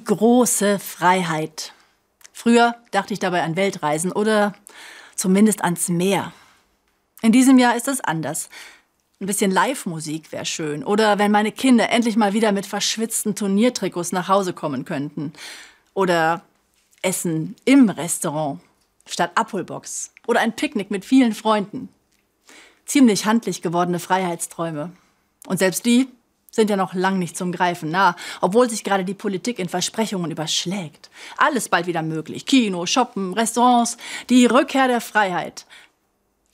Die 0.00 0.04
große 0.04 0.78
Freiheit. 0.78 1.74
Früher 2.32 2.74
dachte 2.90 3.12
ich 3.12 3.18
dabei 3.18 3.42
an 3.42 3.56
Weltreisen 3.56 4.12
oder 4.12 4.54
zumindest 5.14 5.62
ans 5.62 5.90
Meer. 5.90 6.32
In 7.20 7.32
diesem 7.32 7.58
Jahr 7.58 7.76
ist 7.76 7.86
es 7.86 8.00
anders. 8.00 8.48
Ein 9.20 9.26
bisschen 9.26 9.50
Live-Musik 9.50 10.32
wäre 10.32 10.46
schön. 10.46 10.84
Oder 10.84 11.18
wenn 11.18 11.30
meine 11.30 11.52
Kinder 11.52 11.90
endlich 11.90 12.16
mal 12.16 12.32
wieder 12.32 12.50
mit 12.52 12.64
verschwitzten 12.64 13.34
Turniertrikots 13.34 14.12
nach 14.12 14.28
Hause 14.28 14.54
kommen 14.54 14.86
könnten. 14.86 15.34
Oder 15.92 16.44
Essen 17.02 17.54
im 17.66 17.90
Restaurant 17.90 18.60
statt 19.04 19.32
Abholbox. 19.34 20.14
Oder 20.26 20.40
ein 20.40 20.56
Picknick 20.56 20.90
mit 20.90 21.04
vielen 21.04 21.34
Freunden. 21.34 21.90
Ziemlich 22.86 23.26
handlich 23.26 23.60
gewordene 23.60 23.98
Freiheitsträume. 23.98 24.92
Und 25.46 25.58
selbst 25.58 25.84
die 25.84 26.08
sind 26.50 26.70
ja 26.70 26.76
noch 26.76 26.94
lang 26.94 27.18
nicht 27.18 27.36
zum 27.36 27.52
Greifen 27.52 27.90
nah, 27.90 28.16
obwohl 28.40 28.68
sich 28.68 28.84
gerade 28.84 29.04
die 29.04 29.14
Politik 29.14 29.58
in 29.58 29.68
Versprechungen 29.68 30.30
überschlägt. 30.30 31.10
Alles 31.36 31.68
bald 31.68 31.86
wieder 31.86 32.02
möglich. 32.02 32.46
Kino, 32.46 32.86
Shoppen, 32.86 33.32
Restaurants, 33.34 33.96
die 34.28 34.46
Rückkehr 34.46 34.88
der 34.88 35.00
Freiheit. 35.00 35.66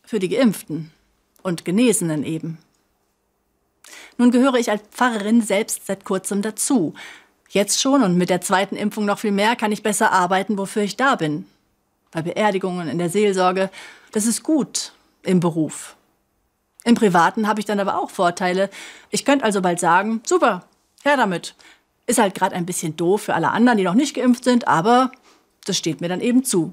Für 0.05 0.19
die 0.19 0.29
Geimpften 0.29 0.93
und 1.43 1.65
Genesenen 1.65 2.25
eben. 2.25 2.59
Nun 4.19 4.31
gehöre 4.31 4.55
ich 4.55 4.71
als 4.71 4.83
Pfarrerin 4.93 5.43
selbst 5.43 5.87
seit 5.87 6.05
kurzem 6.05 6.43
dazu. 6.43 6.95
Jetzt 7.49 7.81
schon 7.81 8.03
und 8.03 8.17
mit 8.17 8.31
der 8.31 8.41
zweiten 8.41 8.77
Impfung 8.77 9.05
noch 9.05 9.19
viel 9.19 9.33
mehr 9.33 9.57
kann 9.57 9.73
ich 9.73 9.83
besser 9.83 10.13
arbeiten, 10.13 10.59
wofür 10.59 10.83
ich 10.83 10.97
da 10.97 11.17
bin. 11.17 11.47
Bei 12.11 12.23
Beerdigungen, 12.23 12.89
in 12.89 12.99
der 12.99 13.11
Seelsorge. 13.11 13.71
Das 14.13 14.27
ist 14.27 14.43
gut 14.43 14.93
im 15.23 15.41
Beruf. 15.41 15.96
Im 16.87 16.95
Privaten 16.95 17.49
habe 17.49 17.59
ich 17.59 17.67
dann 17.67 17.81
aber 17.81 17.99
auch 17.99 18.11
Vorteile. 18.11 18.71
Ich 19.11 19.25
könnte 19.25 19.45
also 19.45 19.61
bald 19.61 19.81
sagen, 19.81 20.23
super, 20.25 20.63
her 21.03 21.17
damit. 21.17 21.57
Ist 22.07 22.21
halt 22.21 22.37
gerade 22.37 22.55
ein 22.55 22.65
bisschen 22.65 22.97
doof 22.97 23.23
für 23.23 23.35
alle 23.35 23.51
anderen, 23.51 23.77
die 23.77 23.83
noch 23.83 23.95
nicht 23.95 24.15
geimpft 24.15 24.45
sind, 24.45 24.69
aber 24.69 25.11
das 25.65 25.77
steht 25.77 26.01
mir 26.01 26.09
dann 26.09 26.21
eben 26.21 26.45
zu. 26.45 26.73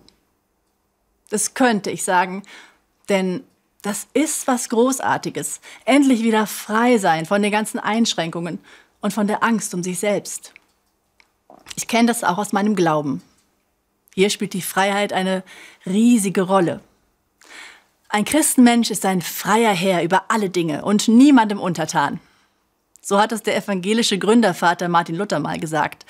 Das 1.31 1.55
könnte 1.55 1.89
ich 1.89 2.03
sagen, 2.03 2.43
denn 3.09 3.43
das 3.81 4.05
ist 4.13 4.45
was 4.45 4.69
Großartiges. 4.69 5.61
Endlich 5.83 6.21
wieder 6.21 6.45
frei 6.45 6.99
sein 6.99 7.25
von 7.25 7.41
den 7.41 7.51
ganzen 7.51 7.79
Einschränkungen 7.79 8.59
und 9.01 9.13
von 9.13 9.25
der 9.25 9.43
Angst 9.43 9.73
um 9.73 9.81
sich 9.81 9.97
selbst. 9.97 10.53
Ich 11.75 11.87
kenne 11.87 12.07
das 12.07 12.23
auch 12.23 12.37
aus 12.37 12.53
meinem 12.53 12.75
Glauben. 12.75 13.23
Hier 14.13 14.29
spielt 14.29 14.53
die 14.53 14.61
Freiheit 14.61 15.11
eine 15.11 15.41
riesige 15.87 16.43
Rolle. 16.43 16.81
Ein 18.15 18.25
Christenmensch 18.25 18.91
ist 18.91 19.07
ein 19.07 19.23
freier 19.23 19.73
Herr 19.73 20.03
über 20.03 20.25
alle 20.27 20.51
Dinge 20.51 20.85
und 20.85 21.07
niemandem 21.07 21.59
untertan. 21.59 22.19
So 23.01 23.19
hat 23.19 23.31
es 23.31 23.41
der 23.41 23.57
evangelische 23.57 24.19
Gründervater 24.19 24.87
Martin 24.87 25.15
Luther 25.15 25.39
mal 25.39 25.59
gesagt. 25.59 26.05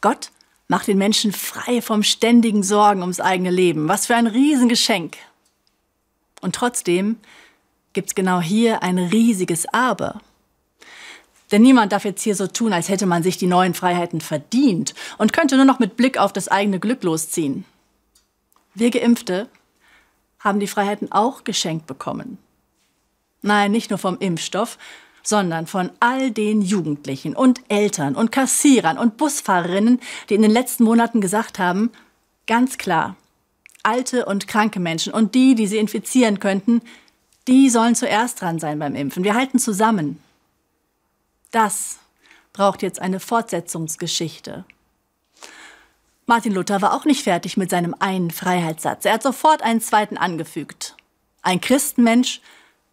Gott 0.00 0.30
macht 0.68 0.86
den 0.86 0.96
Menschen 0.96 1.32
frei 1.32 1.82
vom 1.82 2.04
ständigen 2.04 2.62
Sorgen 2.62 3.00
ums 3.00 3.18
eigene 3.18 3.50
Leben. 3.50 3.88
Was 3.88 4.06
für 4.06 4.14
ein 4.14 4.28
Riesengeschenk. 4.28 5.16
Und 6.40 6.54
trotzdem 6.54 7.16
gibt 7.94 8.10
es 8.10 8.14
genau 8.14 8.40
hier 8.40 8.84
ein 8.84 8.98
riesiges 8.98 9.66
Aber. 9.74 10.20
Denn 11.50 11.62
niemand 11.62 11.90
darf 11.90 12.04
jetzt 12.04 12.22
hier 12.22 12.36
so 12.36 12.46
tun, 12.46 12.72
als 12.72 12.88
hätte 12.88 13.06
man 13.06 13.24
sich 13.24 13.38
die 13.38 13.48
neuen 13.48 13.74
Freiheiten 13.74 14.20
verdient 14.20 14.94
und 15.18 15.32
könnte 15.32 15.56
nur 15.56 15.64
noch 15.64 15.80
mit 15.80 15.96
Blick 15.96 16.16
auf 16.16 16.32
das 16.32 16.46
eigene 16.46 16.78
Glück 16.78 17.02
losziehen. 17.02 17.64
Wir 18.72 18.92
Geimpfte 18.92 19.48
haben 20.40 20.60
die 20.60 20.66
Freiheiten 20.66 21.12
auch 21.12 21.44
geschenkt 21.44 21.86
bekommen. 21.86 22.38
Nein, 23.42 23.70
nicht 23.70 23.90
nur 23.90 23.98
vom 23.98 24.18
Impfstoff, 24.18 24.78
sondern 25.22 25.66
von 25.66 25.90
all 26.00 26.30
den 26.30 26.62
Jugendlichen 26.62 27.36
und 27.36 27.60
Eltern 27.68 28.16
und 28.16 28.32
Kassierern 28.32 28.98
und 28.98 29.16
Busfahrerinnen, 29.16 30.00
die 30.28 30.34
in 30.34 30.42
den 30.42 30.50
letzten 30.50 30.84
Monaten 30.84 31.20
gesagt 31.20 31.58
haben, 31.58 31.90
ganz 32.46 32.78
klar, 32.78 33.16
alte 33.82 34.24
und 34.26 34.48
kranke 34.48 34.80
Menschen 34.80 35.12
und 35.12 35.34
die, 35.34 35.54
die 35.54 35.66
sie 35.66 35.78
infizieren 35.78 36.40
könnten, 36.40 36.82
die 37.48 37.70
sollen 37.70 37.94
zuerst 37.94 38.40
dran 38.40 38.58
sein 38.58 38.78
beim 38.78 38.94
Impfen. 38.94 39.24
Wir 39.24 39.34
halten 39.34 39.58
zusammen. 39.58 40.22
Das 41.50 41.98
braucht 42.52 42.82
jetzt 42.82 43.00
eine 43.00 43.20
Fortsetzungsgeschichte. 43.20 44.64
Martin 46.30 46.54
Luther 46.54 46.80
war 46.80 46.94
auch 46.94 47.06
nicht 47.06 47.24
fertig 47.24 47.56
mit 47.56 47.70
seinem 47.70 47.92
einen 47.98 48.30
Freiheitssatz. 48.30 49.04
Er 49.04 49.14
hat 49.14 49.22
sofort 49.24 49.62
einen 49.62 49.80
zweiten 49.80 50.16
angefügt. 50.16 50.94
Ein 51.42 51.60
Christenmensch 51.60 52.40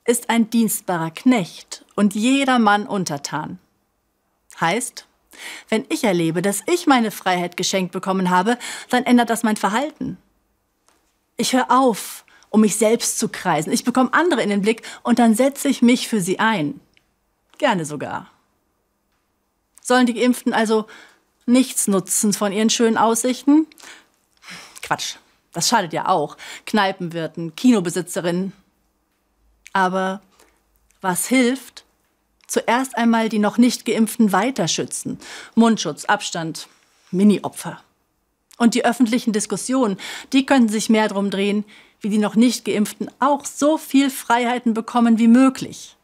ist 0.05 0.31
ein 0.31 0.49
dienstbarer 0.49 1.11
Knecht 1.11 1.85
und 1.93 2.15
jedermann 2.15 2.87
untertan. 2.87 3.59
Heißt, 4.59 5.05
wenn 5.69 5.85
ich 5.89 6.03
erlebe, 6.03 6.41
dass 6.41 6.63
ich 6.65 6.87
meine 6.87 7.11
Freiheit 7.11 7.57
geschenkt 7.57 7.91
bekommen 7.91 8.31
habe, 8.31 8.57
dann 8.89 9.03
ändert 9.03 9.29
das 9.29 9.43
mein 9.43 9.55
Verhalten. 9.55 10.17
Ich 11.35 11.53
höre 11.53 11.69
auf, 11.69 12.25
um 12.49 12.61
mich 12.61 12.77
selbst 12.77 13.19
zu 13.19 13.29
kreisen. 13.29 13.71
Ich 13.71 13.83
bekomme 13.83 14.13
andere 14.13 14.41
in 14.41 14.49
den 14.49 14.63
Blick 14.63 14.81
und 15.03 15.19
dann 15.19 15.35
setze 15.35 15.67
ich 15.67 15.83
mich 15.83 16.07
für 16.07 16.21
sie 16.21 16.39
ein. 16.39 16.79
Gerne 17.59 17.85
sogar. 17.85 18.31
Sollen 19.79 20.07
die 20.07 20.15
Geimpften 20.15 20.53
also 20.53 20.87
nichts 21.47 21.87
nutzen 21.87 22.33
von 22.33 22.51
ihren 22.51 22.69
schönen 22.69 22.97
Aussichten? 22.97 23.65
Quatsch, 24.81 25.15
das 25.53 25.67
schadet 25.67 25.93
ja 25.93 26.07
auch. 26.07 26.37
Kneipenwirten, 26.65 27.55
Kinobesitzerinnen. 27.55 28.53
Aber 29.73 30.21
was 31.01 31.27
hilft? 31.27 31.83
Zuerst 32.47 32.97
einmal 32.97 33.29
die 33.29 33.39
noch 33.39 33.57
nicht 33.57 33.85
Geimpften 33.85 34.31
weiter 34.31 34.67
schützen. 34.67 35.19
Mundschutz, 35.55 36.05
Abstand, 36.05 36.67
Mini-Opfer. 37.11 37.81
Und 38.57 38.73
die 38.73 38.85
öffentlichen 38.85 39.33
Diskussionen, 39.33 39.97
die 40.33 40.45
könnten 40.45 40.69
sich 40.69 40.89
mehr 40.89 41.07
darum 41.07 41.29
drehen, 41.29 41.65
wie 42.01 42.09
die 42.09 42.17
noch 42.17 42.35
nicht 42.35 42.65
geimpften 42.65 43.09
auch 43.19 43.45
so 43.45 43.77
viel 43.77 44.09
Freiheiten 44.09 44.73
bekommen 44.73 45.19
wie 45.19 45.27
möglich. 45.27 45.95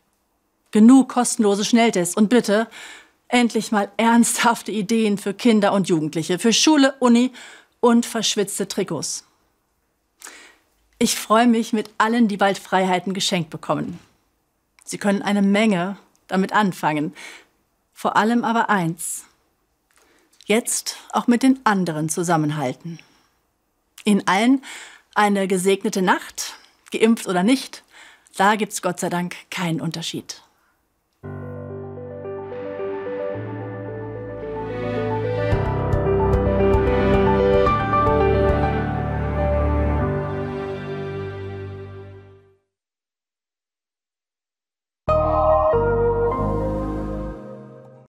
Genug 0.72 1.10
kostenlose 1.10 1.66
Schnelltests 1.66 2.16
und 2.16 2.30
bitte 2.30 2.68
endlich 3.34 3.72
mal 3.72 3.92
ernsthafte 3.98 4.72
Ideen 4.72 5.18
für 5.18 5.34
Kinder 5.34 5.74
und 5.74 5.90
Jugendliche, 5.90 6.38
für 6.38 6.54
Schule, 6.54 6.94
Uni 7.00 7.32
und 7.80 8.06
verschwitzte 8.06 8.68
Trikots. 8.68 9.26
Ich 11.00 11.16
freue 11.16 11.48
mich 11.48 11.74
mit 11.74 11.90
allen, 11.98 12.28
die 12.28 12.38
bald 12.38 12.60
Freiheiten 12.60 13.14
geschenkt 13.14 13.50
bekommen. 13.50 14.00
Sie 14.86 15.00
können 15.00 15.24
eine 15.24 15.42
Menge 15.42 15.98
damit 16.28 16.54
anfangen. 16.54 17.14
Vor 17.94 18.16
allem 18.16 18.46
aber 18.46 18.70
eins 18.70 19.26
jetzt 20.46 20.98
auch 21.12 21.28
mit 21.28 21.42
den 21.42 21.60
anderen 21.64 22.10
zusammenhalten. 22.10 23.00
In 24.04 24.28
allen 24.28 24.62
eine 25.16 25.48
gesegnete 25.48 26.02
Nacht, 26.02 26.56
geimpft 26.92 27.28
oder 27.28 27.44
nicht, 27.44 27.84
da 28.36 28.56
gibt's 28.56 28.82
Gott 28.82 29.00
sei 29.00 29.10
Dank 29.10 29.36
keinen 29.50 29.82
Unterschied. 29.82 30.44